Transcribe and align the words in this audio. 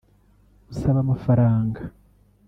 bubasaba 0.65 0.99
amafaranga 1.05 1.81